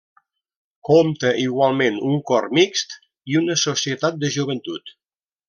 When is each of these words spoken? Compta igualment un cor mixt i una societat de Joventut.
Compta 0.87 1.33
igualment 1.41 1.99
un 2.13 2.17
cor 2.31 2.47
mixt 2.61 2.97
i 3.35 3.39
una 3.43 3.59
societat 3.67 4.19
de 4.25 4.33
Joventut. 4.39 4.93